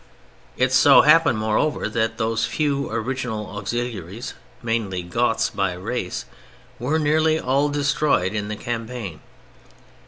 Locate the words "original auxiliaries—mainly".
2.89-5.03